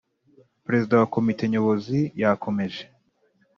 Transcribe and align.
perezida 0.65 0.93
wa 1.01 1.07
komite 1.13 1.43
nyobozi 1.51 1.99
yakomeje 2.21 2.81